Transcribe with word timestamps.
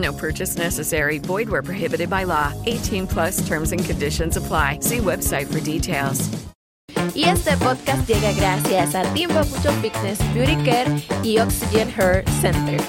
No 0.00 0.12
purchase 0.14 0.56
necessary. 0.56 1.18
Void 1.18 1.48
where 1.50 1.62
prohibited 1.62 2.08
by 2.08 2.24
law. 2.24 2.52
18 2.66 3.06
plus 3.06 3.46
terms 3.46 3.72
and 3.72 3.84
conditions 3.84 4.36
apply. 4.36 4.78
See 4.80 4.98
website 4.98 5.46
for 5.46 5.60
details. 5.60 6.28
Y 7.14 7.24
este 7.24 7.56
podcast 7.58 8.06
llega 8.08 8.32
gracias 8.32 8.94
a 8.94 9.02
Team 9.14 9.30
Papucho 9.30 9.72
Fitness, 9.80 10.18
Beauty 10.32 10.56
Care 10.64 10.86
y 11.22 11.38
Oxygen 11.38 11.88
Hair 11.90 12.24
Center. 12.40 12.80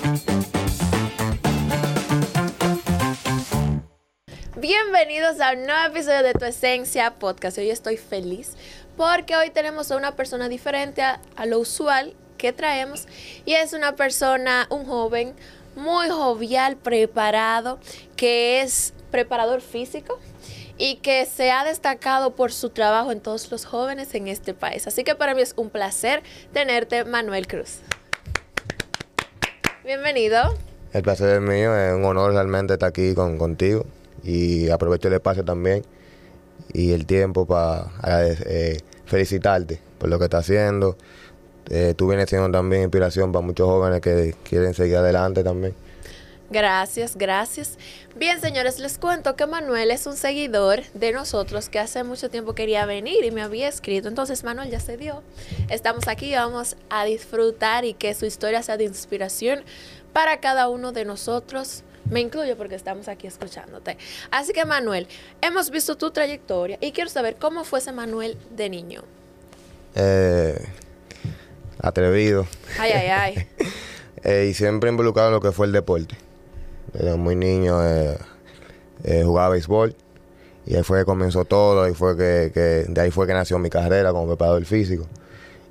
Bienvenidos 4.57 5.39
a 5.41 5.53
un 5.53 5.65
nuevo 5.65 5.87
episodio 5.87 6.23
de 6.23 6.33
Tu 6.33 6.45
Esencia 6.45 7.15
Podcast. 7.19 7.57
Hoy 7.57 7.71
estoy 7.71 7.97
feliz 7.97 8.55
porque 8.95 9.35
hoy 9.35 9.49
tenemos 9.49 9.91
a 9.91 9.97
una 9.97 10.15
persona 10.15 10.49
diferente 10.49 11.01
a, 11.01 11.19
a 11.35 11.45
lo 11.45 11.59
usual 11.59 12.13
que 12.37 12.53
traemos 12.53 13.07
y 13.45 13.53
es 13.53 13.73
una 13.73 13.95
persona, 13.95 14.67
un 14.69 14.85
joven 14.85 15.35
muy 15.75 16.09
jovial, 16.09 16.77
preparado, 16.77 17.79
que 18.15 18.61
es 18.61 18.93
preparador 19.11 19.61
físico 19.61 20.19
y 20.77 20.95
que 20.95 21.25
se 21.25 21.51
ha 21.51 21.63
destacado 21.63 22.35
por 22.35 22.51
su 22.51 22.69
trabajo 22.69 23.11
en 23.11 23.19
todos 23.19 23.51
los 23.51 23.65
jóvenes 23.65 24.15
en 24.15 24.27
este 24.27 24.53
país. 24.53 24.87
Así 24.87 25.03
que 25.03 25.15
para 25.15 25.35
mí 25.35 25.41
es 25.41 25.53
un 25.55 25.69
placer 25.69 26.23
tenerte, 26.53 27.05
Manuel 27.05 27.47
Cruz. 27.47 27.79
Bienvenido. 29.83 30.55
El 30.93 31.03
placer 31.03 31.35
es 31.35 31.41
mío, 31.41 31.75
es 31.75 31.93
un 31.93 32.03
honor 32.05 32.33
realmente 32.33 32.73
estar 32.73 32.89
aquí 32.89 33.13
con, 33.13 33.37
contigo 33.37 33.85
y 34.23 34.69
aprovecho 34.69 35.07
el 35.07 35.15
espacio 35.15 35.45
también 35.45 35.83
y 36.73 36.91
el 36.91 37.05
tiempo 37.05 37.45
para 37.45 37.91
eh, 38.03 38.79
felicitarte 39.05 39.79
por 39.97 40.09
lo 40.09 40.19
que 40.19 40.25
estás 40.25 40.45
haciendo. 40.45 40.97
Eh, 41.73 41.93
tú 41.95 42.09
vienes 42.09 42.29
siendo 42.29 42.51
también 42.51 42.83
inspiración 42.83 43.31
para 43.31 43.45
muchos 43.45 43.65
jóvenes 43.65 44.01
que 44.01 44.35
quieren 44.43 44.73
seguir 44.73 44.97
adelante 44.97 45.41
también. 45.41 45.73
Gracias, 46.49 47.15
gracias. 47.15 47.77
Bien, 48.13 48.41
señores, 48.41 48.77
les 48.77 48.97
cuento 48.97 49.37
que 49.37 49.47
Manuel 49.47 49.89
es 49.89 50.05
un 50.05 50.17
seguidor 50.17 50.81
de 50.93 51.13
nosotros 51.13 51.69
que 51.69 51.79
hace 51.79 52.03
mucho 52.03 52.29
tiempo 52.29 52.55
quería 52.55 52.85
venir 52.85 53.23
y 53.23 53.31
me 53.31 53.41
había 53.41 53.69
escrito. 53.69 54.09
Entonces, 54.09 54.43
Manuel 54.43 54.69
ya 54.69 54.81
se 54.81 54.97
dio. 54.97 55.23
Estamos 55.69 56.09
aquí, 56.09 56.33
vamos 56.33 56.75
a 56.89 57.05
disfrutar 57.05 57.85
y 57.85 57.93
que 57.93 58.13
su 58.15 58.25
historia 58.25 58.61
sea 58.63 58.75
de 58.75 58.83
inspiración 58.83 59.63
para 60.11 60.41
cada 60.41 60.67
uno 60.67 60.91
de 60.91 61.05
nosotros. 61.05 61.83
Me 62.09 62.19
incluyo 62.19 62.57
porque 62.57 62.75
estamos 62.75 63.07
aquí 63.07 63.27
escuchándote. 63.27 63.97
Así 64.29 64.51
que, 64.51 64.65
Manuel, 64.65 65.07
hemos 65.39 65.69
visto 65.69 65.95
tu 65.95 66.11
trayectoria 66.11 66.77
y 66.81 66.91
quiero 66.91 67.09
saber 67.09 67.37
cómo 67.37 67.63
fue 67.63 67.79
ese 67.79 67.93
Manuel 67.93 68.37
de 68.49 68.69
niño. 68.69 69.03
Eh, 69.95 70.61
atrevido. 71.81 72.47
Ay, 72.79 72.91
ay, 72.91 73.07
ay. 73.07 73.47
eh, 74.23 74.47
y 74.49 74.53
siempre 74.53 74.89
involucrado 74.89 75.29
en 75.29 75.33
lo 75.33 75.41
que 75.41 75.51
fue 75.51 75.65
el 75.65 75.71
deporte. 75.71 76.15
Desde 76.93 77.15
muy 77.15 77.35
niño 77.35 77.83
eh, 77.85 78.17
eh, 79.03 79.23
jugaba 79.23 79.49
béisbol 79.49 79.95
y 80.65 80.75
ahí 80.75 80.83
fue 80.83 80.99
que 80.99 81.05
comenzó 81.05 81.45
todo 81.45 81.87
y 81.87 81.93
fue 81.93 82.15
que, 82.17 82.51
que, 82.53 82.85
de 82.87 83.01
ahí 83.01 83.11
fue 83.11 83.25
que 83.27 83.33
nació 83.33 83.57
mi 83.59 83.69
carrera 83.69 84.11
como 84.11 84.27
preparador 84.27 84.65
físico. 84.65 85.07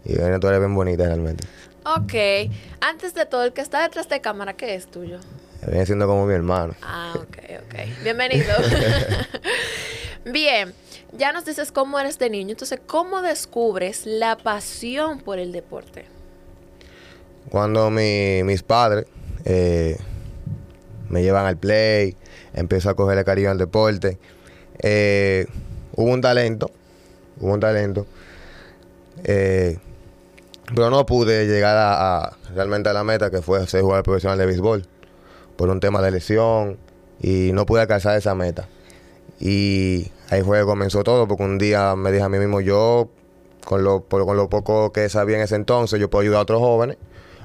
Y 0.04 0.19
una 0.19 0.34
historia 0.34 0.59
bien 0.59 0.75
bonita 0.75 1.04
realmente. 1.04 1.47
Ok. 1.84 2.50
Antes 2.81 3.15
de 3.15 3.26
todo, 3.26 3.44
el 3.44 3.53
que 3.53 3.60
está 3.60 3.82
detrás 3.82 4.09
de 4.09 4.20
cámara, 4.20 4.54
¿qué 4.54 4.75
es 4.75 4.87
tuyo? 4.87 5.19
Viene 5.66 5.84
siendo 5.84 6.06
como 6.06 6.26
mi 6.26 6.34
hermano. 6.34 6.75
Ah, 6.82 7.12
ok, 7.16 7.38
ok. 7.66 8.03
Bienvenido. 8.03 8.54
Bien, 10.33 10.75
ya 11.17 11.33
nos 11.33 11.45
dices 11.45 11.73
cómo 11.73 11.99
eres 11.99 12.19
de 12.19 12.31
niño. 12.31 12.51
Entonces, 12.51 12.81
¿cómo 12.87 13.23
descubres 13.23 14.07
la 14.07 14.37
pasión 14.37 15.21
por 15.21 15.39
el 15.39 15.53
deporte? 15.53 16.05
Cuando 17.51 17.91
mi, 17.91 18.43
mis 18.45 18.63
padres 18.63 19.07
eh, 19.45 19.97
me 21.09 21.23
llevan 21.23 21.47
al 21.47 21.57
play, 21.57 22.17
empiezo 22.55 22.91
a 22.91 22.95
cogerle 22.95 23.25
cariño 23.25 23.51
al 23.51 23.59
deporte. 23.59 24.19
Eh, 24.79 25.47
hubo 25.97 26.11
un 26.11 26.21
talento, 26.21 26.71
hubo 27.41 27.55
un 27.55 27.61
talento, 27.61 28.07
eh, 29.25 29.79
pero 30.75 30.91
no 30.91 31.05
pude 31.07 31.47
llegar 31.47 31.77
a, 31.77 32.37
realmente 32.55 32.89
a 32.89 32.93
la 32.93 33.05
meta 33.05 33.31
que 33.31 33.43
fue 33.43 33.67
ser 33.67 33.83
jugador 33.83 34.05
profesional 34.05 34.39
de 34.39 34.47
béisbol 34.47 34.87
por 35.57 35.71
un 35.71 35.81
tema 35.81 36.01
de 36.01 36.12
lesión 36.12 36.79
y 37.21 37.51
no 37.53 37.67
pude 37.67 37.83
alcanzar 37.83 38.17
esa 38.17 38.35
meta. 38.35 38.69
Y 39.41 40.12
ahí 40.28 40.43
fue 40.43 40.61
que 40.61 40.65
comenzó 40.65 41.03
todo, 41.03 41.27
porque 41.27 41.43
un 41.43 41.59
día 41.59 41.97
me 41.97 42.12
dije 42.12 42.23
a 42.23 42.28
mí 42.28 42.39
mismo, 42.39 42.61
yo, 42.61 43.09
con 43.65 43.83
lo, 43.83 44.03
con 44.03 44.37
lo 44.37 44.49
poco 44.49 44.93
que 44.93 45.09
sabía 45.09 45.37
en 45.37 45.43
ese 45.43 45.56
entonces, 45.56 45.99
yo 45.99 46.11
puedo 46.11 46.23
ayudar 46.23 46.41
a 46.41 46.43
otros 46.43 46.61
jóvenes 46.61 46.99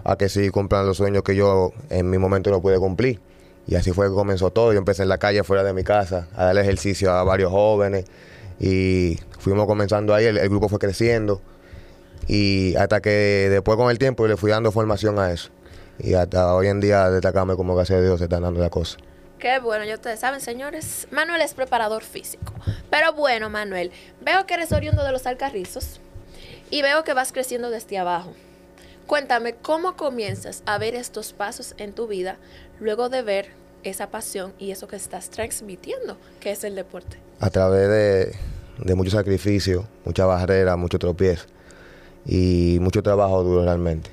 a 0.04 0.18
que 0.18 0.30
sí 0.30 0.50
cumplan 0.50 0.86
los 0.86 0.98
sueños 0.98 1.24
que 1.24 1.36
yo 1.36 1.72
en 1.90 2.10
mi 2.10 2.18
momento 2.18 2.52
no 2.52 2.62
pude 2.62 2.78
cumplir. 2.78 3.20
Y 3.66 3.76
así 3.76 3.92
fue 3.92 4.08
que 4.08 4.14
comenzó 4.14 4.52
todo. 4.52 4.72
Yo 4.72 4.78
empecé 4.78 5.02
en 5.04 5.10
la 5.10 5.18
calle 5.18 5.44
fuera 5.44 5.64
de 5.64 5.74
mi 5.74 5.84
casa 5.84 6.28
a 6.36 6.46
darle 6.46 6.62
ejercicio 6.62 7.12
a 7.12 7.24
varios 7.24 7.52
jóvenes 7.52 8.06
y 8.60 9.20
fuimos 9.40 9.66
comenzando 9.66 10.14
ahí, 10.14 10.26
el, 10.26 10.48
grupo 10.48 10.70
fue 10.70 10.80
creciendo 10.80 11.42
y 12.28 12.76
hasta 12.76 13.02
que 13.02 13.48
después 13.50 13.78
con 13.78 13.92
el 13.92 14.00
tiempo 14.00 14.28
le 14.28 14.38
fui 14.38 14.52
dando 14.52 14.72
formación 14.72 15.18
a 15.18 15.32
eso. 15.32 15.50
Y 15.98 16.14
hasta 16.14 16.54
hoy 16.54 16.68
en 16.68 16.82
día 16.82 17.10
destacarme 17.10 17.56
como 17.56 17.76
gracias 17.76 18.00
a 18.00 18.02
Dios 18.02 18.20
se 18.20 18.26
están 18.26 18.44
dando 18.44 18.60
las 18.60 18.70
cosas. 18.70 18.98
Qué 19.40 19.60
bueno, 19.60 19.84
ya 19.86 19.96
ustedes 19.96 20.20
saben, 20.20 20.40
señores, 20.40 21.08
Manuel 21.12 21.42
es 21.42 21.54
preparador 21.54 22.04
físico. 22.04 22.54
Pero 22.90 23.14
bueno, 23.14 23.50
Manuel, 23.50 23.92
veo 24.22 24.46
que 24.46 24.54
eres 24.54 24.72
oriundo 24.72 25.04
de 25.04 25.12
los 25.12 25.26
Alcarrizos 25.26 26.00
y 26.70 26.82
veo 26.82 27.04
que 27.04 27.14
vas 27.14 27.32
creciendo 27.32 27.70
desde 27.70 27.98
abajo. 27.98 28.34
Cuéntame, 29.08 29.54
¿cómo 29.56 29.96
comienzas 29.98 30.64
a 30.66 30.78
ver 30.78 30.96
estos 30.96 31.34
pasos 31.34 31.76
en 31.78 31.94
tu 31.94 32.08
vida 32.08 32.38
luego 32.80 33.10
de 33.10 33.22
ver 33.22 33.50
esa 33.84 34.10
pasión 34.10 34.54
y 34.58 34.72
eso 34.72 34.88
que 34.88 34.96
estás 34.96 35.30
transmitiendo, 35.30 36.18
que 36.40 36.52
es 36.52 36.64
el 36.64 36.74
deporte? 36.76 37.18
A 37.40 37.50
través 37.50 37.88
de, 37.90 38.36
de 38.84 38.96
mucho 38.96 39.12
sacrificio, 39.12 39.88
mucha 40.06 40.26
barrera, 40.26 40.76
mucho 40.76 40.98
tropiezo 40.98 41.46
y 42.26 42.78
mucho 42.82 43.04
trabajo 43.04 43.44
duro 43.44 43.64
realmente. 43.64 44.10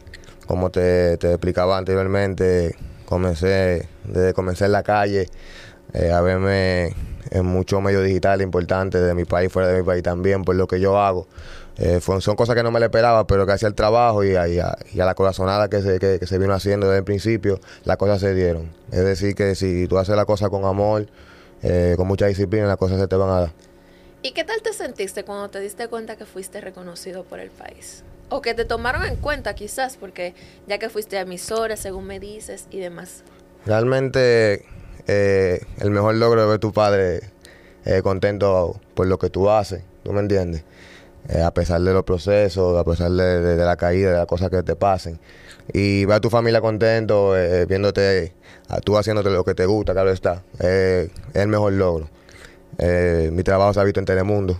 Como 0.46 0.70
te, 0.70 1.16
te 1.16 1.30
explicaba 1.30 1.78
anteriormente, 1.78 2.76
comencé, 3.12 3.88
desde 4.04 4.32
comencé 4.32 4.64
en 4.64 4.72
la 4.72 4.82
calle, 4.82 5.28
eh, 5.92 6.10
a 6.10 6.22
verme 6.22 6.94
en 7.30 7.44
muchos 7.44 7.82
medios 7.82 8.04
digitales 8.04 8.42
importantes 8.42 9.02
de 9.02 9.14
mi 9.14 9.26
país, 9.26 9.52
fuera 9.52 9.68
de 9.68 9.78
mi 9.78 9.86
país 9.86 10.02
también, 10.02 10.44
por 10.44 10.56
lo 10.56 10.66
que 10.66 10.80
yo 10.80 10.98
hago. 10.98 11.26
Eh, 11.76 12.00
son 12.00 12.36
cosas 12.36 12.54
que 12.54 12.62
no 12.62 12.70
me 12.70 12.80
le 12.80 12.86
esperaba, 12.86 13.26
pero 13.26 13.44
que 13.44 13.52
hacía 13.52 13.68
el 13.68 13.74
trabajo 13.74 14.24
y 14.24 14.34
a, 14.34 14.44
a, 14.44 14.76
la 14.94 15.14
corazonada 15.14 15.68
que 15.68 15.82
se, 15.82 15.98
que, 15.98 16.18
que 16.18 16.26
se, 16.26 16.38
vino 16.38 16.54
haciendo 16.54 16.86
desde 16.86 17.00
el 17.00 17.04
principio, 17.04 17.60
las 17.84 17.98
cosas 17.98 18.20
se 18.20 18.34
dieron. 18.34 18.70
Es 18.90 19.04
decir, 19.04 19.34
que 19.34 19.54
si 19.54 19.86
tú 19.88 19.98
haces 19.98 20.16
la 20.16 20.24
cosa 20.24 20.48
con 20.48 20.64
amor, 20.64 21.06
eh, 21.62 21.94
con 21.98 22.06
mucha 22.06 22.26
disciplina, 22.26 22.66
las 22.66 22.78
cosas 22.78 22.98
se 22.98 23.08
te 23.08 23.16
van 23.16 23.28
a 23.28 23.40
dar. 23.40 23.52
¿Y 24.22 24.32
qué 24.32 24.44
tal 24.44 24.62
te 24.62 24.72
sentiste 24.72 25.24
cuando 25.24 25.50
te 25.50 25.60
diste 25.60 25.88
cuenta 25.88 26.16
que 26.16 26.24
fuiste 26.24 26.62
reconocido 26.62 27.24
por 27.24 27.40
el 27.40 27.50
país? 27.50 28.04
O 28.32 28.40
que 28.40 28.54
te 28.54 28.64
tomaron 28.64 29.04
en 29.04 29.16
cuenta 29.16 29.54
quizás, 29.54 29.98
porque 29.98 30.34
ya 30.66 30.78
que 30.78 30.88
fuiste 30.88 31.18
emisora, 31.18 31.76
según 31.76 32.06
me 32.06 32.18
dices, 32.18 32.66
y 32.70 32.80
demás. 32.80 33.24
Realmente 33.66 34.64
eh, 35.06 35.60
el 35.80 35.90
mejor 35.90 36.14
logro 36.14 36.40
es 36.40 36.46
ver 36.46 36.56
a 36.56 36.58
tu 36.58 36.72
padre 36.72 37.20
eh, 37.84 38.00
contento 38.02 38.80
por 38.94 39.06
lo 39.06 39.18
que 39.18 39.28
tú 39.28 39.50
haces, 39.50 39.82
¿tú 40.02 40.14
me 40.14 40.20
entiendes? 40.20 40.64
Eh, 41.28 41.42
a 41.42 41.52
pesar 41.52 41.82
de 41.82 41.92
los 41.92 42.04
procesos, 42.04 42.78
a 42.78 42.84
pesar 42.84 43.10
de, 43.10 43.56
la 43.56 43.76
caída, 43.76 44.12
de 44.12 44.16
las 44.16 44.26
cosas 44.26 44.48
que 44.48 44.62
te 44.62 44.76
pasen. 44.76 45.20
Y 45.70 46.06
ver 46.06 46.16
a 46.16 46.20
tu 46.20 46.30
familia 46.30 46.62
contento, 46.62 47.34
viéndote, 47.68 48.32
a 48.68 48.80
tú 48.80 48.96
haciéndote 48.96 49.28
lo 49.28 49.44
que 49.44 49.54
te 49.54 49.66
gusta, 49.66 49.92
claro 49.92 50.10
está. 50.10 50.42
es 50.58 51.10
el 51.34 51.48
mejor 51.48 51.74
logro. 51.74 52.08
mi 52.78 53.42
trabajo 53.42 53.74
se 53.74 53.80
ha 53.80 53.84
visto 53.84 54.00
en 54.00 54.06
Telemundo. 54.06 54.58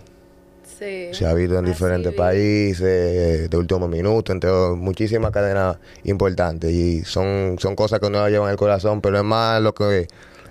Sí. 0.82 1.08
Se 1.14 1.26
ha 1.26 1.34
visto 1.34 1.58
en 1.58 1.64
Así 1.64 1.73
diferentes 1.73 2.12
vi. 2.12 2.19
países, 2.19 3.50
de 3.50 3.56
último 3.56 3.87
minuto, 3.88 4.32
entre 4.32 4.50
muchísimas 4.76 5.31
cadenas 5.31 5.79
importantes. 6.05 6.70
Y 6.73 7.05
son, 7.05 7.56
son 7.58 7.76
cosas 7.76 8.00
que 8.00 8.06
uno 8.06 8.29
lleva 8.29 8.46
en 8.46 8.50
el 8.52 8.56
corazón, 8.56 9.00
pero 9.00 9.19
es 9.19 9.25
más 9.25 9.61
lo 9.62 9.75
que 9.75 10.08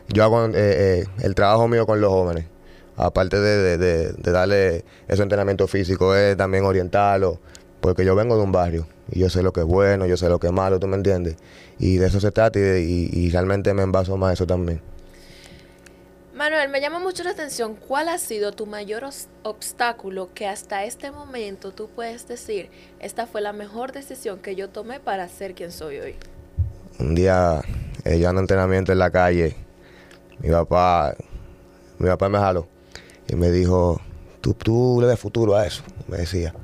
yo 0.09 0.23
hago, 0.23 0.45
eh, 0.45 0.51
eh, 0.55 1.05
el 1.21 1.35
trabajo 1.35 1.67
mío 1.67 1.85
con 1.85 1.99
los 2.01 2.09
jóvenes. 2.11 2.45
Aparte 2.97 3.39
de, 3.39 3.57
de- 3.57 3.77
de- 3.77 4.11
de 4.13 4.31
darle 4.31 4.85
ese 5.07 5.23
entrenamiento 5.23 5.67
físico, 5.67 6.15
es 6.15 6.37
también 6.37 6.65
orientarlo, 6.65 7.39
porque 7.79 8.05
yo 8.05 8.15
vengo 8.15 8.35
de 8.37 8.43
un 8.43 8.51
barrio 8.51 8.85
y 9.11 9.19
yo 9.19 9.29
sé 9.29 9.41
lo 9.41 9.51
que 9.53 9.61
es 9.61 9.65
bueno, 9.65 10.05
yo 10.05 10.17
sé 10.17 10.29
lo 10.29 10.39
que 10.39 10.47
es 10.47 10.53
malo, 10.53 10.79
¿tú 10.79 10.87
me 10.87 10.97
entiendes? 10.97 11.35
Y 11.79 11.97
de 11.97 12.07
eso 12.07 12.19
se 12.19 12.31
trata 12.31 12.59
y, 12.59 12.61
y- 12.61 13.09
y 13.25 13.29
realmente 13.31 13.73
me 13.73 13.81
envaso 13.83 14.17
más 14.17 14.33
eso 14.33 14.45
también. 14.45 14.81
Manuel, 16.41 16.69
me 16.69 16.81
llama 16.81 16.97
mucho 16.97 17.23
la 17.23 17.29
atención, 17.29 17.75
¿cuál 17.75 18.09
ha 18.09 18.17
sido 18.17 18.51
tu 18.51 18.65
mayor 18.65 19.03
obstáculo 19.43 20.29
que 20.33 20.47
hasta 20.47 20.85
este 20.85 21.11
momento 21.11 21.71
tú 21.71 21.87
puedes 21.87 22.27
decir, 22.27 22.71
esta 22.99 23.27
fue 23.27 23.41
la 23.41 23.53
mejor 23.53 23.91
decisión 23.91 24.39
que 24.39 24.55
yo 24.55 24.67
tomé 24.67 24.99
para 24.99 25.29
ser 25.29 25.53
quien 25.53 25.71
soy 25.71 25.99
hoy? 25.99 26.15
Un 26.97 27.13
día, 27.13 27.61
eh, 28.05 28.17
yo 28.17 28.27
en 28.31 28.39
entrenamiento 28.39 28.91
en 28.91 28.97
la 28.97 29.11
calle, 29.11 29.55
mi 30.39 30.49
papá, 30.49 31.13
mi 31.99 32.07
papá 32.07 32.27
me 32.27 32.39
jaló 32.39 32.67
y 33.27 33.35
me 33.35 33.51
dijo, 33.51 34.01
tú, 34.41 34.55
tú 34.55 34.97
le 34.99 35.05
ves 35.05 35.19
futuro 35.19 35.55
a 35.55 35.67
eso, 35.67 35.83
me 36.07 36.17
decía. 36.17 36.55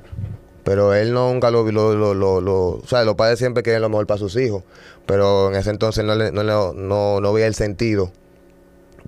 Pero 0.64 0.92
él 0.92 1.14
nunca 1.14 1.52
lo, 1.52 1.62
lo, 1.70 1.94
lo, 1.94 2.14
lo, 2.14 2.40
lo- 2.40 2.68
o 2.70 2.86
sea, 2.88 3.04
los 3.04 3.14
padres 3.14 3.38
siempre 3.38 3.62
quieren 3.62 3.82
lo 3.82 3.90
mejor 3.90 4.08
para 4.08 4.18
sus 4.18 4.34
hijos, 4.34 4.64
pero 5.06 5.50
en 5.50 5.54
ese 5.54 5.70
entonces 5.70 6.04
no, 6.04 6.16
le, 6.16 6.32
no, 6.32 6.42
le- 6.42 6.52
no, 6.74 7.20
no 7.20 7.32
veía 7.32 7.46
el 7.46 7.54
sentido, 7.54 8.10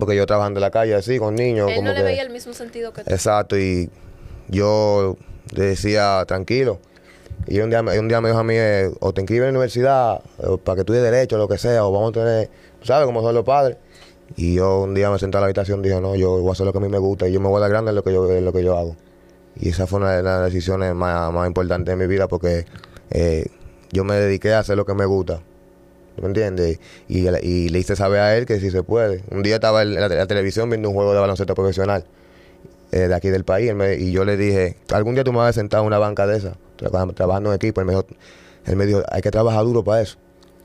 porque 0.01 0.15
yo 0.15 0.25
trabajando 0.25 0.57
en 0.57 0.61
la 0.61 0.71
calle 0.71 0.95
así, 0.95 1.19
con 1.19 1.35
niños, 1.35 1.69
Él 1.69 1.75
como 1.75 1.89
no 1.89 1.93
le 1.93 1.99
que- 1.99 2.03
veía 2.05 2.23
el 2.23 2.31
mismo 2.31 2.53
sentido 2.53 2.91
que 2.91 3.03
tú. 3.03 3.11
Exacto, 3.13 3.55
y 3.55 3.87
yo 4.49 5.15
le 5.53 5.63
decía, 5.63 6.23
tranquilo. 6.27 6.79
Y 7.45 7.59
un 7.59 7.69
día, 7.69 7.81
un 7.81 8.07
día 8.07 8.19
me 8.19 8.29
dijo 8.29 8.39
a 8.39 8.43
mí, 8.43 8.55
eh, 8.57 8.89
o 8.99 9.13
te 9.13 9.21
inscribes 9.21 9.47
en 9.47 9.53
la 9.53 9.59
universidad, 9.59 10.21
para 10.63 10.75
que 10.75 10.81
estudie 10.81 11.01
derecho, 11.01 11.37
lo 11.37 11.47
que 11.47 11.59
sea, 11.59 11.85
o 11.85 11.91
vamos 11.91 12.09
a 12.09 12.13
tener, 12.13 12.49
sabes 12.81 13.05
cómo 13.05 13.21
son 13.21 13.35
los 13.35 13.43
padres. 13.45 13.77
Y 14.37 14.55
yo 14.55 14.81
un 14.81 14.95
día 14.95 15.11
me 15.11 15.19
senté 15.19 15.37
a 15.37 15.41
la 15.41 15.45
habitación 15.45 15.81
y 15.81 15.89
dije, 15.89 16.01
no, 16.01 16.15
yo 16.15 16.39
voy 16.39 16.49
a 16.49 16.51
hacer 16.53 16.65
lo 16.65 16.71
que 16.71 16.79
a 16.79 16.81
mí 16.81 16.87
me 16.89 16.97
gusta 16.97 17.27
y 17.27 17.33
yo 17.33 17.39
me 17.39 17.47
voy 17.47 17.57
a 17.57 17.61
dar 17.61 17.69
grande 17.69 17.89
en 17.89 17.95
lo 17.95 18.03
que 18.03 18.11
yo, 18.11 18.27
en 18.31 18.43
lo 18.43 18.51
que 18.51 18.63
yo 18.63 18.75
hago. 18.75 18.95
Y 19.55 19.69
esa 19.69 19.85
fue 19.85 19.99
una 19.99 20.13
de 20.15 20.23
las 20.23 20.45
decisiones 20.45 20.95
más, 20.95 21.31
más 21.31 21.45
importantes 21.47 21.95
de 21.95 21.95
mi 21.95 22.07
vida 22.11 22.27
porque 22.27 22.65
eh, 23.11 23.45
yo 23.91 24.03
me 24.03 24.15
dediqué 24.15 24.53
a 24.55 24.59
hacer 24.59 24.77
lo 24.77 24.85
que 24.85 24.95
me 24.95 25.05
gusta. 25.05 25.41
¿Tú 26.15 26.21
¿Me 26.21 26.27
entiendes? 26.27 26.79
Y, 27.07 27.27
y 27.27 27.69
le 27.69 27.79
hice 27.79 27.95
saber 27.95 28.19
a 28.19 28.37
él 28.37 28.45
que 28.45 28.59
sí 28.59 28.69
se 28.71 28.83
puede. 28.83 29.23
Un 29.31 29.43
día 29.43 29.55
estaba 29.55 29.81
en 29.83 29.93
la, 29.95 30.05
en 30.07 30.17
la 30.17 30.27
televisión 30.27 30.69
viendo 30.69 30.89
un 30.89 30.95
juego 30.95 31.13
de 31.13 31.19
baloncesto 31.19 31.53
profesional 31.55 32.05
eh, 32.91 33.07
de 33.07 33.15
aquí 33.15 33.29
del 33.29 33.45
país 33.45 33.73
me- 33.73 33.95
y 33.95 34.11
yo 34.11 34.25
le 34.25 34.35
dije, 34.37 34.75
algún 34.91 35.13
día 35.15 35.23
tú 35.23 35.31
me 35.31 35.37
vas 35.39 35.49
a 35.49 35.53
sentar 35.53 35.79
en 35.81 35.87
una 35.87 35.97
banca 35.97 36.27
de 36.27 36.37
esa, 36.37 36.57
traba- 36.77 37.11
trabajando 37.13 37.49
en 37.51 37.55
equipo. 37.55 37.79
Él 37.81 37.87
me, 37.87 37.93
dijo, 37.93 38.05
él 38.65 38.75
me 38.75 38.85
dijo, 38.85 39.01
hay 39.09 39.21
que 39.21 39.31
trabajar 39.31 39.63
duro 39.63 39.83
para 39.83 40.01
eso. 40.01 40.17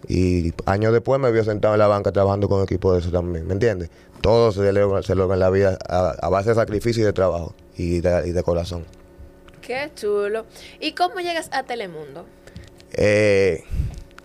Y 0.08 0.52
años 0.66 0.93
después 0.93 1.20
me 1.20 1.31
vio 1.32 1.43
sentado 1.44 1.75
en 1.75 1.78
la 1.81 1.87
banca 1.88 2.12
trabajando 2.12 2.48
con 2.48 2.62
equipo 2.62 2.93
de 2.93 3.00
eso 3.00 3.10
también, 3.10 3.46
¿me 3.46 3.52
entiendes? 3.54 3.90
Todo 4.20 4.50
se 4.52 4.72
logra, 4.72 5.02
se 5.02 5.14
logra 5.14 5.34
en 5.34 5.40
la 5.40 5.50
vida 5.50 5.78
a, 5.88 6.10
a 6.20 6.28
base 6.28 6.48
de 6.50 6.54
sacrificio 6.56 7.02
y 7.02 7.06
de 7.06 7.12
trabajo 7.12 7.54
y 7.76 8.00
de, 8.00 8.28
y 8.28 8.32
de 8.32 8.43
corazón. 8.43 8.84
Qué 9.62 9.90
chulo. 9.96 10.46
¿Y 10.81 10.93
cómo 10.93 11.19
llegas 11.20 11.48
a 11.52 11.62
Telemundo? 11.64 12.25
Eh, 12.93 13.64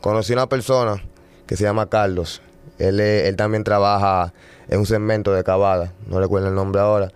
conocí 0.01 0.33
una 0.33 0.47
persona 0.47 1.03
que 1.51 1.57
se 1.57 1.65
llama 1.65 1.89
Carlos. 1.89 2.41
Él, 2.79 3.01
él 3.01 3.35
también 3.35 3.65
trabaja 3.65 4.33
en 4.69 4.79
un 4.79 4.85
segmento 4.85 5.33
de 5.33 5.43
cavada, 5.43 5.91
no 6.07 6.17
recuerdo 6.21 6.47
el 6.47 6.55
nombre 6.55 6.79
ahora. 6.79 7.11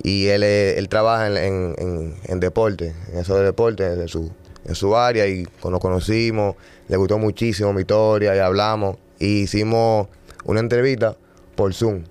Y 0.00 0.28
él, 0.28 0.44
él 0.44 0.88
trabaja 0.88 1.26
en, 1.26 1.36
en, 1.36 1.74
en- 1.78 2.14
en 2.24 2.38
deporte, 2.38 2.94
en 3.12 3.18
eso 3.18 3.36
de 3.36 3.42
deporte, 3.42 3.84
en 3.84 4.06
su, 4.06 4.30
en 4.64 4.76
su 4.76 4.96
área. 4.96 5.26
Y 5.26 5.44
nos 5.68 5.80
conocimos, 5.80 6.54
le 6.86 6.96
gustó 6.96 7.18
muchísimo 7.18 7.72
mi 7.72 7.80
historia 7.80 8.36
y 8.36 8.38
hablamos. 8.38 8.96
Y 9.18 9.40
hicimos 9.42 10.06
una 10.44 10.60
entrevista 10.60 11.16
por 11.56 11.74
Zoom. 11.74 12.04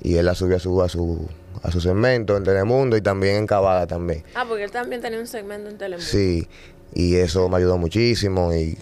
Y 0.00 0.14
él 0.14 0.26
la 0.26 0.36
subió 0.36 0.58
a 0.58 0.60
su, 0.60 0.80
a 0.80 0.88
su, 0.88 1.26
a 1.64 1.72
su 1.72 1.80
segmento 1.80 2.36
en 2.36 2.44
Telemundo 2.44 2.96
y 2.96 3.02
también 3.02 3.34
en 3.34 3.46
Cavada 3.48 3.88
también. 3.88 4.22
Ah, 4.36 4.44
porque 4.48 4.62
él 4.62 4.70
también 4.70 5.02
tenía 5.02 5.18
un 5.18 5.26
segmento 5.26 5.68
en 5.70 5.76
Telemundo. 5.76 6.08
Sí, 6.08 6.46
y 6.94 7.16
eso 7.16 7.48
me 7.48 7.56
ayudó 7.56 7.78
muchísimo 7.78 8.54
y 8.54 8.78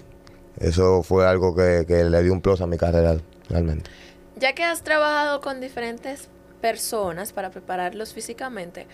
eso 0.60 1.02
fue 1.02 1.26
algo 1.26 1.54
que, 1.54 1.84
que 1.86 2.04
le 2.04 2.22
dio 2.22 2.32
un 2.32 2.40
plus 2.40 2.60
a 2.60 2.66
mi 2.66 2.76
carrera 2.76 3.16
realmente. 3.48 3.90
Ya 4.36 4.54
que 4.54 4.64
has 4.64 4.82
trabajado 4.82 5.40
con 5.40 5.60
diferentes 5.60 6.28
personas 6.60 7.32
para 7.32 7.50
prepararlos 7.50 8.12
físicamente, 8.12 8.86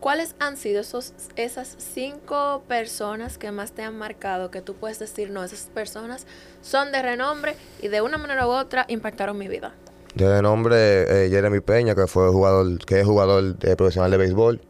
¿cuáles 0.00 0.34
han 0.38 0.56
sido 0.56 0.80
esos, 0.80 1.12
esas 1.36 1.76
cinco 1.78 2.62
personas 2.68 3.38
que 3.38 3.50
más 3.52 3.72
te 3.72 3.82
han 3.82 3.96
marcado 3.96 4.50
que 4.50 4.62
tú 4.62 4.74
puedes 4.74 4.98
decir, 4.98 5.30
no, 5.30 5.44
esas 5.44 5.70
personas 5.72 6.26
son 6.62 6.92
de 6.92 7.02
renombre 7.02 7.56
y 7.82 7.88
de 7.88 8.00
una 8.00 8.18
manera 8.18 8.46
u 8.46 8.50
otra 8.50 8.84
impactaron 8.88 9.38
mi 9.38 9.48
vida? 9.48 9.74
De 10.14 10.42
nombre 10.42 11.26
eh, 11.26 11.30
Jeremy 11.30 11.60
Peña, 11.60 11.94
que 11.94 12.06
fue 12.06 12.28
jugador, 12.30 12.84
que 12.84 13.00
es 13.00 13.06
jugador 13.06 13.56
eh, 13.62 13.76
profesional 13.76 14.10
de 14.10 14.16
béisbol, 14.16 14.60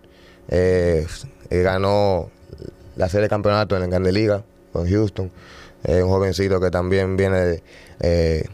eh, 0.49 1.07
eh, 1.49 1.63
ganó 1.63 2.31
la 2.97 3.09
serie 3.09 3.23
de 3.23 3.29
campeonato 3.29 3.77
en 3.77 3.83
la 3.83 3.87
Grande 3.87 4.13
Liga 4.13 4.43
con 4.73 4.89
Houston. 4.89 5.31
Es 5.85 6.03
un 6.03 6.09
jovencito 6.11 6.61
que 6.61 6.71
también 6.71 7.17
viene 7.17 7.39
de, 7.39 7.63
eh, 8.01 8.45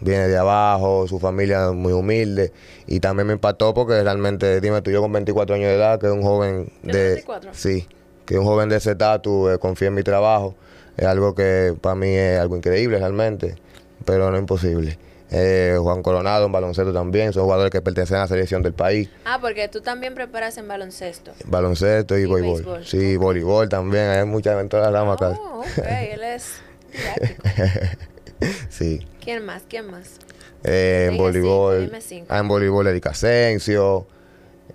viene 0.00 0.28
de 0.28 0.36
abajo, 0.36 1.06
su 1.08 1.18
familia 1.18 1.72
muy 1.72 1.92
humilde. 1.92 2.52
Y 2.86 3.00
también 3.00 3.26
me 3.26 3.32
impactó 3.34 3.74
porque 3.74 4.02
realmente, 4.02 4.60
dime 4.60 4.82
tú, 4.82 4.90
yo 4.90 5.00
con 5.02 5.12
24 5.12 5.56
años 5.56 5.68
de 5.68 5.74
edad, 5.74 6.00
que 6.00 6.06
es 6.06 6.12
un 6.12 6.22
joven 6.22 6.72
¿Tienes 6.82 6.96
de... 6.96 7.08
24? 7.14 7.50
Sí, 7.54 7.88
que 8.24 8.38
un 8.38 8.44
joven 8.44 8.68
de 8.68 8.76
ese 8.76 8.92
estatus 8.92 9.54
eh, 9.54 9.58
confía 9.58 9.88
en 9.88 9.94
mi 9.94 10.02
trabajo. 10.02 10.54
Es 10.96 11.06
algo 11.06 11.34
que 11.34 11.74
para 11.80 11.94
mí 11.94 12.08
es 12.08 12.38
algo 12.38 12.56
increíble 12.56 12.98
realmente, 12.98 13.56
pero 14.04 14.30
no 14.30 14.38
imposible. 14.38 14.98
Eh, 15.30 15.76
Juan 15.80 16.02
Coronado 16.02 16.46
en 16.46 16.52
baloncesto 16.52 16.92
también, 16.92 17.32
son 17.32 17.44
jugadores 17.44 17.72
que 17.72 17.82
pertenecen 17.82 18.18
a 18.18 18.20
la 18.20 18.28
selección 18.28 18.62
del 18.62 18.74
país. 18.74 19.10
Ah, 19.24 19.38
porque 19.40 19.68
tú 19.68 19.80
también 19.80 20.14
preparas 20.14 20.56
en 20.56 20.68
baloncesto. 20.68 21.32
Baloncesto 21.46 22.16
y, 22.16 22.22
Y 22.22 22.26
voleibol. 22.26 22.86
Sí, 22.86 23.16
voleibol 23.16 23.68
también, 23.68 24.04
hay 24.04 24.24
muchas 24.24 24.60
en 24.60 24.68
todas 24.68 24.90
las 24.90 25.00
ramas 25.00 25.16
acá. 25.16 25.38
Oh, 25.40 25.60
ok, 25.60 25.86
él 26.12 26.22
es. 26.22 26.60
Sí. 28.68 29.06
¿Quién 29.24 29.44
más? 29.46 29.62
¿Quién 29.68 29.90
más? 29.90 30.18
Eh, 30.62 31.08
en 31.10 31.16
voleibol, 31.16 31.74
cinco, 31.76 31.86
dime 31.86 32.00
cinco. 32.02 32.26
ah, 32.28 32.38
en 32.38 32.48
voleibol 32.48 32.86
Erika 32.86 33.10
Asensio, 33.10 34.06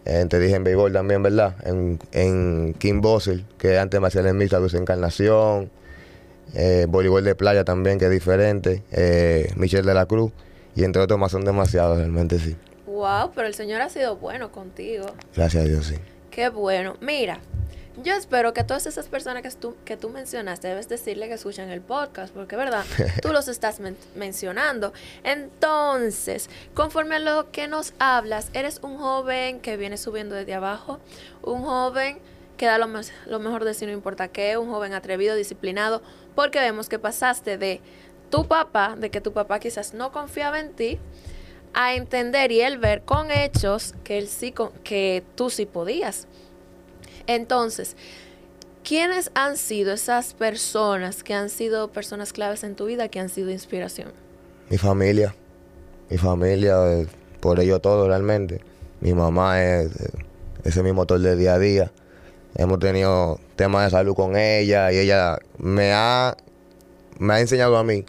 eh, 0.05 0.25
te 0.27 0.39
dije 0.39 0.55
en 0.55 0.63
béisbol 0.63 0.91
también, 0.91 1.21
¿verdad? 1.21 1.55
En, 1.63 1.99
en 2.11 2.73
Kim 2.73 3.01
Bossel, 3.01 3.45
que 3.59 3.77
antes 3.77 3.99
marciales 4.01 4.33
mixtas, 4.33 4.61
Luz 4.61 4.73
Encarnación, 4.73 5.69
eh, 6.55 6.87
voleibol 6.89 7.23
de 7.23 7.35
playa 7.35 7.63
también, 7.63 7.99
que 7.99 8.05
es 8.05 8.11
diferente, 8.11 8.81
Michelle 9.55 9.87
de 9.87 9.93
la 9.93 10.07
Cruz, 10.07 10.31
y 10.75 10.83
entre 10.83 11.01
otros 11.03 11.19
más 11.19 11.31
son 11.31 11.45
demasiados, 11.45 11.97
realmente 11.97 12.39
sí. 12.39 12.55
Wow, 12.87 13.31
pero 13.35 13.47
el 13.47 13.53
Señor 13.53 13.81
ha 13.81 13.89
sido 13.89 14.15
bueno 14.15 14.51
contigo. 14.51 15.05
Gracias 15.35 15.63
a 15.65 15.67
Dios, 15.67 15.85
sí. 15.85 15.95
Qué 16.31 16.49
bueno. 16.49 16.95
Mira, 17.01 17.39
yo 18.03 18.13
espero 18.13 18.53
que 18.53 18.63
todas 18.63 18.85
esas 18.85 19.07
personas 19.07 19.43
que 19.43 19.49
tú, 19.51 19.75
que 19.85 19.97
tú 19.97 20.09
mencionaste, 20.09 20.67
debes 20.69 20.87
decirle 20.87 21.27
que 21.27 21.33
escuchan 21.33 21.69
el 21.69 21.81
podcast, 21.81 22.33
porque 22.33 22.55
verdad, 22.55 22.85
tú 23.21 23.29
los 23.33 23.47
estás 23.47 23.79
men- 23.79 23.97
mencionando. 24.15 24.93
Entonces, 25.23 26.49
conforme 26.73 27.15
a 27.15 27.19
lo 27.19 27.51
que 27.51 27.67
nos 27.67 27.93
hablas, 27.99 28.49
eres 28.53 28.79
un 28.81 28.97
joven 28.97 29.59
que 29.59 29.77
viene 29.77 29.97
subiendo 29.97 30.35
desde 30.35 30.53
abajo, 30.53 30.99
un 31.41 31.63
joven 31.63 32.19
que 32.57 32.65
da 32.65 32.77
lo, 32.77 32.87
mes- 32.87 33.11
lo 33.25 33.39
mejor 33.39 33.65
de 33.65 33.73
sí, 33.73 33.85
no 33.85 33.91
importa 33.91 34.27
qué, 34.29 34.57
un 34.57 34.69
joven 34.69 34.93
atrevido, 34.93 35.35
disciplinado, 35.35 36.01
porque 36.35 36.59
vemos 36.59 36.87
que 36.89 36.99
pasaste 36.99 37.57
de 37.57 37.81
tu 38.29 38.47
papá, 38.47 38.95
de 38.97 39.09
que 39.09 39.19
tu 39.19 39.33
papá 39.33 39.59
quizás 39.59 39.93
no 39.93 40.11
confiaba 40.11 40.59
en 40.59 40.71
ti, 40.73 40.97
a 41.73 41.93
entender 41.95 42.51
y 42.51 42.61
él 42.61 42.77
ver 42.77 43.01
con 43.03 43.31
hechos 43.31 43.95
que 44.03 44.17
él 44.17 44.27
sí 44.27 44.51
con- 44.51 44.71
que 44.83 45.23
tú 45.35 45.49
sí 45.49 45.65
podías. 45.65 46.27
Entonces, 47.27 47.95
¿quiénes 48.83 49.31
han 49.33 49.57
sido 49.57 49.93
esas 49.93 50.33
personas 50.33 51.23
que 51.23 51.33
han 51.33 51.49
sido 51.49 51.89
personas 51.91 52.33
claves 52.33 52.63
en 52.63 52.75
tu 52.75 52.85
vida, 52.85 53.07
que 53.09 53.19
han 53.19 53.29
sido 53.29 53.49
inspiración? 53.51 54.11
Mi 54.69 54.77
familia, 54.77 55.35
mi 56.09 56.17
familia, 56.17 56.75
eh, 56.93 57.07
por 57.39 57.59
ello 57.59 57.79
todo 57.79 58.07
realmente. 58.07 58.61
Mi 59.01 59.13
mamá 59.13 59.63
es, 59.63 59.87
eh, 59.99 60.09
ese 60.63 60.83
mi 60.83 60.91
motor 60.91 61.19
de 61.19 61.35
día 61.35 61.55
a 61.55 61.59
día. 61.59 61.91
Hemos 62.55 62.79
tenido 62.79 63.39
temas 63.55 63.85
de 63.85 63.91
salud 63.91 64.13
con 64.15 64.35
ella 64.35 64.91
y 64.91 64.97
ella 64.99 65.37
me 65.57 65.93
ha, 65.93 66.35
me 67.17 67.33
ha 67.33 67.39
enseñado 67.39 67.77
a 67.77 67.83
mí, 67.83 68.05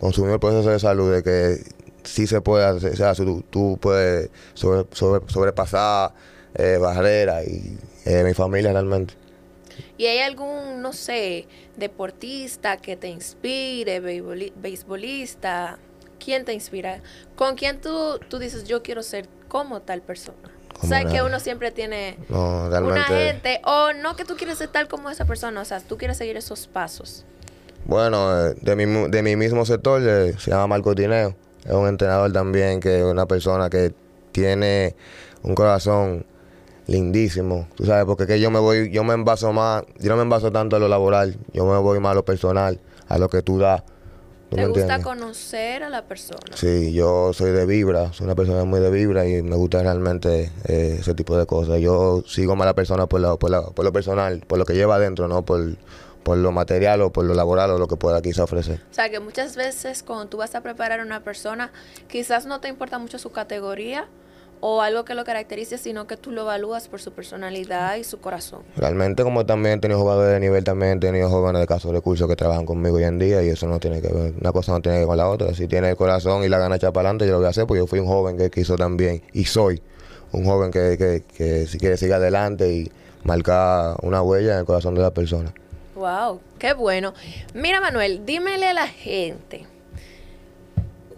consumir 0.00 0.32
el 0.32 0.40
proceso 0.40 0.70
de 0.70 0.78
salud, 0.80 1.12
de 1.12 1.22
que 1.22 1.62
sí 2.02 2.26
se 2.26 2.40
puede 2.40 2.64
hacer, 2.64 2.92
o 2.92 2.96
sea, 2.96 3.14
tú, 3.14 3.42
tú 3.50 3.78
puedes 3.80 4.30
sobre- 4.54 4.86
sobre- 4.92 5.30
sobrepasar 5.30 6.12
eh, 6.54 6.78
barreras 6.80 7.46
y 7.46 7.78
eh, 8.04 8.22
mi 8.24 8.34
familia 8.34 8.72
realmente. 8.72 9.14
¿Y 9.96 10.06
hay 10.06 10.18
algún, 10.20 10.82
no 10.82 10.92
sé, 10.92 11.46
deportista 11.76 12.76
que 12.76 12.96
te 12.96 13.08
inspire, 13.08 14.02
beisboli- 14.02 14.52
beisbolista? 14.56 15.78
¿Quién 16.22 16.44
te 16.44 16.52
inspira? 16.52 17.00
¿Con 17.36 17.56
quién 17.56 17.80
tú, 17.80 18.18
tú 18.28 18.38
dices, 18.38 18.64
yo 18.64 18.82
quiero 18.82 19.02
ser 19.02 19.26
como 19.48 19.80
tal 19.80 20.02
persona? 20.02 20.36
O 20.82 20.86
sea, 20.86 21.04
que 21.04 21.22
uno 21.22 21.40
siempre 21.40 21.70
tiene 21.70 22.16
No, 22.30 22.66
una 22.66 23.04
gente, 23.04 23.60
o 23.64 23.92
no 23.92 24.16
que 24.16 24.24
tú 24.24 24.34
quieres 24.36 24.60
estar 24.62 24.88
como 24.88 25.10
esa 25.10 25.26
persona, 25.26 25.60
o 25.60 25.64
sea, 25.64 25.80
tú 25.80 25.98
quieres 25.98 26.16
seguir 26.16 26.36
esos 26.38 26.66
pasos. 26.66 27.24
Bueno, 27.84 28.48
eh, 28.48 28.54
de 28.60 28.76
mi, 28.76 29.10
de 29.10 29.22
mi 29.22 29.36
mismo 29.36 29.64
sector 29.66 30.00
eh, 30.02 30.34
se 30.38 30.50
llama 30.50 30.68
Marco 30.68 30.94
Tineo. 30.94 31.34
Es 31.64 31.72
un 31.72 31.86
entrenador 31.88 32.32
también 32.32 32.80
que 32.80 32.98
es 33.00 33.04
una 33.04 33.26
persona 33.26 33.68
que 33.68 33.92
tiene 34.32 34.94
un 35.42 35.54
corazón 35.54 36.24
lindísimo. 36.90 37.68
Tú 37.76 37.86
sabes, 37.86 38.04
porque 38.04 38.26
que 38.26 38.40
yo 38.40 38.50
me 38.50 38.58
voy, 38.58 38.90
yo 38.90 39.04
me 39.04 39.14
envaso 39.14 39.52
más, 39.52 39.84
yo 39.98 40.10
no 40.10 40.16
me 40.16 40.22
envaso 40.22 40.50
tanto 40.52 40.76
a 40.76 40.78
lo 40.78 40.88
laboral, 40.88 41.36
yo 41.52 41.64
me 41.64 41.78
voy 41.78 42.00
más 42.00 42.12
a 42.12 42.14
lo 42.14 42.24
personal, 42.24 42.80
a 43.08 43.18
lo 43.18 43.28
que 43.28 43.42
tú 43.42 43.58
das. 43.58 43.82
¿Tú 44.50 44.56
Te 44.56 44.62
me 44.62 44.66
gusta 44.68 44.96
entiendes? 44.96 45.04
conocer 45.06 45.84
a 45.84 45.88
la 45.90 46.02
persona. 46.02 46.40
Sí, 46.56 46.92
yo 46.92 47.32
soy 47.32 47.52
de 47.52 47.66
vibra, 47.66 48.12
soy 48.12 48.24
una 48.24 48.34
persona 48.34 48.64
muy 48.64 48.80
de 48.80 48.90
vibra 48.90 49.24
y 49.28 49.42
me 49.42 49.54
gusta 49.54 49.80
realmente 49.80 50.50
eh, 50.66 50.96
ese 50.98 51.14
tipo 51.14 51.36
de 51.38 51.46
cosas. 51.46 51.80
Yo 51.80 52.24
sigo 52.26 52.56
más 52.56 52.64
a 52.64 52.70
la 52.70 52.74
persona 52.74 53.06
por, 53.06 53.20
la- 53.20 53.36
por, 53.36 53.50
la- 53.50 53.62
por 53.70 53.84
lo 53.84 53.92
personal, 53.92 54.40
por 54.48 54.58
lo 54.58 54.64
que 54.64 54.74
lleva 54.74 54.96
adentro, 54.96 55.28
no 55.28 55.42
por, 55.44 55.76
por 56.24 56.36
lo 56.36 56.50
material 56.50 57.00
o 57.02 57.12
por 57.12 57.24
lo 57.26 57.34
laboral 57.34 57.70
o 57.70 57.78
lo 57.78 57.86
que 57.86 57.94
pueda 57.94 58.20
quizá 58.22 58.42
ofrecer. 58.42 58.80
O 58.90 58.94
sea, 58.94 59.08
que 59.08 59.20
muchas 59.20 59.54
veces 59.54 60.02
cuando 60.02 60.26
tú 60.26 60.38
vas 60.38 60.56
a 60.56 60.62
preparar 60.62 60.98
a 60.98 61.04
una 61.04 61.20
persona, 61.22 61.70
quizás 62.08 62.44
no 62.46 62.58
te 62.60 62.66
importa 62.66 62.98
mucho 62.98 63.20
su 63.20 63.30
categoría 63.30 64.08
o 64.60 64.82
algo 64.82 65.04
que 65.04 65.14
lo 65.14 65.24
caracterice, 65.24 65.78
sino 65.78 66.06
que 66.06 66.16
tú 66.16 66.30
lo 66.30 66.42
evalúas 66.42 66.88
por 66.88 67.00
su 67.00 67.12
personalidad 67.12 67.96
y 67.96 68.04
su 68.04 68.20
corazón. 68.20 68.60
Realmente 68.76 69.22
como 69.22 69.46
también 69.46 69.78
he 69.78 69.80
tenido 69.80 70.00
jugadores 70.00 70.34
de 70.34 70.40
nivel, 70.40 70.64
también 70.64 70.98
he 70.98 71.00
tenido 71.00 71.28
jóvenes 71.28 71.60
de 71.60 71.66
casos 71.66 71.92
de 71.92 72.00
curso 72.00 72.28
que 72.28 72.36
trabajan 72.36 72.66
conmigo 72.66 72.96
hoy 72.96 73.04
en 73.04 73.18
día 73.18 73.42
y 73.42 73.48
eso 73.48 73.66
no 73.66 73.80
tiene 73.80 74.00
que 74.00 74.08
ver, 74.08 74.34
una 74.40 74.52
cosa 74.52 74.72
no 74.72 74.80
tiene 74.80 74.96
que 74.96 75.00
ver 75.00 75.08
con 75.08 75.16
la 75.16 75.28
otra. 75.28 75.54
Si 75.54 75.66
tiene 75.66 75.90
el 75.90 75.96
corazón 75.96 76.44
y 76.44 76.48
la 76.48 76.58
gana 76.58 76.76
echar 76.76 76.92
para 76.92 77.08
adelante, 77.08 77.26
yo 77.26 77.32
lo 77.32 77.38
voy 77.38 77.46
a 77.46 77.50
hacer 77.50 77.66
porque 77.66 77.78
yo 77.78 77.86
fui 77.86 77.98
un 77.98 78.06
joven 78.06 78.36
que 78.36 78.50
quiso 78.50 78.76
también 78.76 79.22
y 79.32 79.44
soy 79.44 79.82
un 80.32 80.44
joven 80.44 80.70
que, 80.70 80.96
que, 80.96 81.24
que 81.36 81.66
si 81.66 81.78
quiere 81.78 81.96
seguir 81.96 82.14
adelante 82.14 82.72
y 82.72 82.92
marcar 83.24 83.96
una 84.02 84.22
huella 84.22 84.54
en 84.54 84.58
el 84.60 84.64
corazón 84.64 84.94
de 84.94 85.02
la 85.02 85.10
persona. 85.10 85.52
Wow, 85.94 86.40
qué 86.58 86.72
bueno. 86.72 87.14
Mira, 87.54 87.80
Manuel, 87.80 88.24
dímele 88.24 88.68
a 88.68 88.74
la 88.74 88.86
gente 88.86 89.66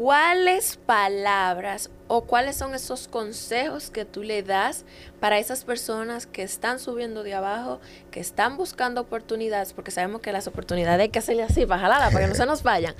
cuáles 0.07 0.79
palabras 0.85 1.89
o 2.09 2.23
cuáles 2.23 2.57
son 2.57 2.75
esos 2.75 3.07
consejos 3.07 3.89
que 3.91 4.05
tú 4.05 4.25
le 4.25 4.43
das 4.43 4.85
para 5.21 5.39
esas 5.39 5.63
personas 5.63 6.27
que 6.27 6.43
están 6.43 6.81
subiendo 6.81 7.23
de 7.23 7.35
abajo, 7.35 7.81
que 8.11 8.19
están 8.19 8.57
buscando 8.57 9.01
oportunidades, 9.01 9.73
porque 9.73 9.93
sabemos 9.93 10.21
que 10.21 10.33
las 10.33 10.49
oportunidades 10.49 11.01
hay 11.03 11.09
que 11.11 11.21
hacerle 11.21 11.45
así 11.45 11.67
para 11.67 11.83
jalarla, 11.83 12.11
para 12.11 12.25
que 12.25 12.29
no 12.31 12.35
se 12.35 12.47
nos 12.47 12.65
vayan. 12.65 12.97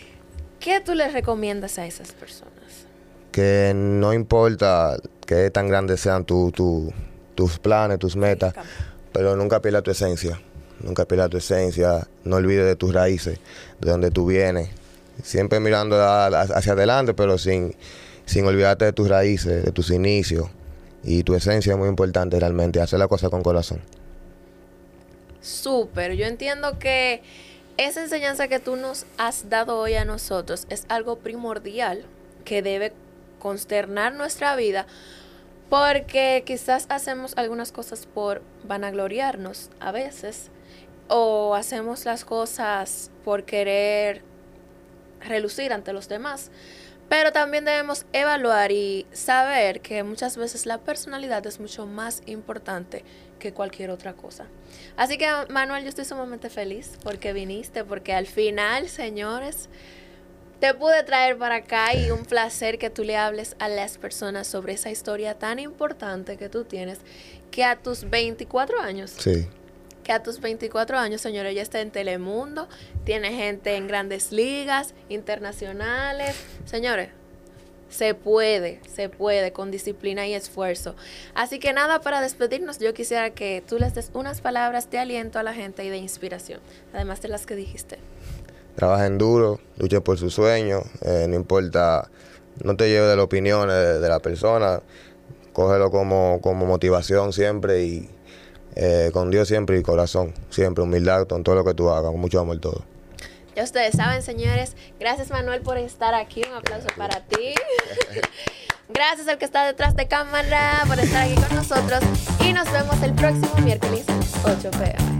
¿Qué 0.58 0.80
tú 0.80 0.94
les 0.94 1.12
recomiendas 1.12 1.78
a 1.78 1.84
esas 1.84 2.12
personas? 2.12 2.54
Que 3.32 3.72
no 3.76 4.14
importa 4.14 4.96
qué 5.26 5.50
tan 5.50 5.68
grandes 5.68 6.00
sean 6.00 6.24
tu- 6.24 6.52
tu- 6.52 6.90
tus 7.34 7.58
planes, 7.58 7.98
tus 7.98 8.16
metas, 8.16 8.54
pero 9.12 9.36
nunca 9.36 9.60
pierdas 9.60 9.82
tu 9.82 9.90
esencia. 9.90 10.40
Nunca 10.80 11.04
pierdas 11.04 11.28
tu 11.28 11.36
esencia. 11.36 12.08
No 12.24 12.36
olvides 12.36 12.64
de 12.64 12.76
tus 12.76 12.94
raíces, 12.94 13.38
de 13.78 13.90
donde 13.90 14.10
tú 14.10 14.24
vienes. 14.24 14.70
Siempre 15.22 15.60
mirando 15.60 15.96
hacia 16.00 16.72
adelante, 16.72 17.14
pero 17.14 17.38
sin, 17.38 17.74
sin 18.24 18.46
olvidarte 18.46 18.86
de 18.86 18.92
tus 18.92 19.08
raíces, 19.08 19.64
de 19.64 19.72
tus 19.72 19.90
inicios. 19.90 20.48
Y 21.02 21.22
tu 21.22 21.34
esencia 21.34 21.72
es 21.72 21.78
muy 21.78 21.88
importante 21.88 22.38
realmente, 22.38 22.80
hacer 22.80 22.98
la 22.98 23.08
cosa 23.08 23.30
con 23.30 23.42
corazón. 23.42 23.80
Súper, 25.40 26.14
yo 26.16 26.26
entiendo 26.26 26.78
que 26.78 27.22
esa 27.76 28.02
enseñanza 28.02 28.48
que 28.48 28.58
tú 28.58 28.76
nos 28.76 29.06
has 29.16 29.48
dado 29.48 29.78
hoy 29.78 29.94
a 29.94 30.04
nosotros 30.04 30.66
es 30.70 30.84
algo 30.88 31.18
primordial 31.18 32.04
que 32.44 32.62
debe 32.62 32.92
consternar 33.38 34.14
nuestra 34.14 34.56
vida 34.56 34.86
porque 35.68 36.42
quizás 36.46 36.86
hacemos 36.88 37.34
algunas 37.36 37.72
cosas 37.72 38.06
por 38.06 38.42
vanagloriarnos 38.64 39.70
a 39.80 39.92
veces 39.92 40.50
o 41.08 41.54
hacemos 41.54 42.04
las 42.04 42.24
cosas 42.24 43.10
por 43.24 43.44
querer 43.44 44.22
relucir 45.20 45.72
ante 45.72 45.92
los 45.92 46.08
demás. 46.08 46.50
Pero 47.08 47.32
también 47.32 47.64
debemos 47.64 48.04
evaluar 48.12 48.72
y 48.72 49.06
saber 49.12 49.80
que 49.80 50.02
muchas 50.02 50.36
veces 50.36 50.66
la 50.66 50.78
personalidad 50.78 51.46
es 51.46 51.60
mucho 51.60 51.86
más 51.86 52.22
importante 52.26 53.04
que 53.38 53.52
cualquier 53.52 53.90
otra 53.90 54.14
cosa. 54.14 54.46
Así 54.96 55.16
que 55.16 55.28
Manuel, 55.48 55.84
yo 55.84 55.88
estoy 55.88 56.04
sumamente 56.04 56.50
feliz 56.50 56.92
porque 57.04 57.32
viniste, 57.32 57.84
porque 57.84 58.12
al 58.12 58.26
final, 58.26 58.88
señores, 58.88 59.68
te 60.58 60.74
pude 60.74 61.02
traer 61.04 61.36
para 61.36 61.56
acá 61.56 61.94
y 61.94 62.10
un 62.10 62.24
placer 62.24 62.78
que 62.78 62.90
tú 62.90 63.04
le 63.04 63.16
hables 63.16 63.54
a 63.58 63.68
las 63.68 63.98
personas 63.98 64.46
sobre 64.46 64.72
esa 64.72 64.90
historia 64.90 65.34
tan 65.34 65.58
importante 65.58 66.36
que 66.36 66.48
tú 66.48 66.64
tienes, 66.64 66.98
que 67.50 67.62
a 67.62 67.76
tus 67.76 68.08
24 68.08 68.80
años, 68.80 69.14
Sí. 69.18 69.46
Que 70.06 70.12
a 70.12 70.22
tus 70.22 70.40
24 70.40 70.98
años, 70.98 71.20
señores, 71.20 71.52
ya 71.52 71.62
está 71.62 71.80
en 71.80 71.90
Telemundo, 71.90 72.68
tiene 73.02 73.32
gente 73.32 73.74
en 73.74 73.88
grandes 73.88 74.30
ligas, 74.30 74.94
internacionales. 75.08 76.36
Señores, 76.64 77.08
se 77.90 78.14
puede, 78.14 78.80
se 78.86 79.08
puede 79.08 79.52
con 79.52 79.72
disciplina 79.72 80.24
y 80.28 80.34
esfuerzo. 80.34 80.94
Así 81.34 81.58
que 81.58 81.72
nada, 81.72 82.02
para 82.02 82.20
despedirnos, 82.20 82.78
yo 82.78 82.94
quisiera 82.94 83.30
que 83.30 83.64
tú 83.66 83.80
les 83.80 83.96
des 83.96 84.12
unas 84.14 84.40
palabras 84.40 84.88
de 84.92 85.00
aliento 85.00 85.40
a 85.40 85.42
la 85.42 85.52
gente 85.52 85.84
y 85.84 85.88
de 85.88 85.96
inspiración, 85.96 86.60
además 86.94 87.20
de 87.20 87.26
las 87.26 87.44
que 87.44 87.56
dijiste. 87.56 87.98
Trabajen 88.76 89.18
duro, 89.18 89.58
luchen 89.76 90.02
por 90.02 90.18
sus 90.18 90.34
sueños, 90.34 90.84
eh, 91.02 91.26
no 91.28 91.34
importa, 91.34 92.08
no 92.62 92.76
te 92.76 92.88
lleves 92.88 93.08
de 93.08 93.16
las 93.16 93.24
opiniones 93.24 93.74
de, 93.74 93.98
de 93.98 94.08
la 94.08 94.20
persona, 94.20 94.82
cógelo 95.52 95.90
como, 95.90 96.38
como 96.42 96.64
motivación 96.64 97.32
siempre 97.32 97.82
y 97.82 98.15
eh, 98.76 99.10
con 99.12 99.30
Dios 99.30 99.48
siempre 99.48 99.78
y 99.78 99.82
corazón, 99.82 100.34
siempre 100.50 100.84
humildad 100.84 101.26
con 101.26 101.42
todo 101.42 101.54
lo 101.56 101.64
que 101.64 101.74
tú 101.74 101.88
hagas, 101.90 102.10
con 102.12 102.20
mucho 102.20 102.38
amor 102.38 102.60
todo. 102.60 102.84
Ya 103.56 103.64
ustedes 103.64 103.96
saben, 103.96 104.22
señores, 104.22 104.76
gracias 105.00 105.30
Manuel 105.30 105.62
por 105.62 105.78
estar 105.78 106.14
aquí, 106.14 106.42
un 106.46 106.54
aplauso 106.54 106.88
para 106.96 107.20
ti. 107.26 107.54
Gracias 108.88 109.26
al 109.26 109.36
que 109.36 109.44
está 109.44 109.66
detrás 109.66 109.96
de 109.96 110.06
cámara 110.06 110.84
por 110.86 111.00
estar 111.00 111.24
aquí 111.24 111.34
con 111.34 111.56
nosotros 111.56 111.98
y 112.40 112.52
nos 112.52 112.70
vemos 112.70 113.02
el 113.02 113.12
próximo 113.14 113.52
miércoles 113.64 114.04
8 114.44 114.70
pm. 114.70 115.16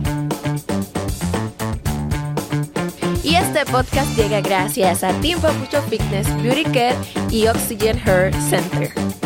Y 3.24 3.34
este 3.34 3.64
podcast 3.66 4.16
llega 4.16 4.40
gracias 4.40 5.02
a 5.02 5.12
Team 5.20 5.40
Papucho 5.40 5.82
Fitness, 5.82 6.28
Beauty 6.42 6.62
Care 6.64 6.96
y 7.28 7.48
Oxygen 7.48 7.98
Hair 8.06 8.32
Center. 8.48 9.25